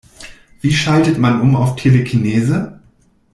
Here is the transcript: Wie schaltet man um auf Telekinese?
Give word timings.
Wie 0.61 0.73
schaltet 0.73 1.19
man 1.19 1.41
um 1.41 1.55
auf 1.55 1.75
Telekinese? 1.75 2.79